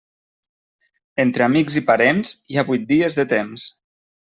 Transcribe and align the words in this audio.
Entre 1.25 1.47
amics 1.49 1.77
i 1.83 1.85
parents, 1.93 2.35
hi 2.55 2.59
ha 2.61 2.67
vuit 2.73 2.93
dies 2.97 3.23
de 3.23 3.31
temps. 3.39 3.73